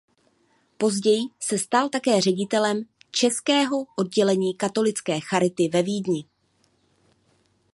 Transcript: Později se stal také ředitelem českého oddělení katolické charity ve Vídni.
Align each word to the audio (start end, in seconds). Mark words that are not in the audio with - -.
Později 0.77 1.21
se 1.39 1.57
stal 1.57 1.89
také 1.89 2.21
ředitelem 2.21 2.81
českého 3.11 3.77
oddělení 3.97 4.55
katolické 4.57 5.19
charity 5.19 5.67
ve 5.69 5.83
Vídni. 5.83 6.25